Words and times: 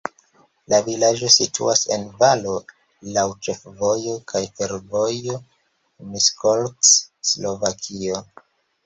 La 0.71 0.77
vilaĝo 0.85 1.27
situas 1.33 1.81
en 1.95 2.05
valo, 2.23 2.53
laŭ 3.17 3.25
ĉefvojo 3.47 4.15
kaj 4.33 4.41
fervojo 4.61 5.37
Miskolc-Slovakio. 6.15 8.25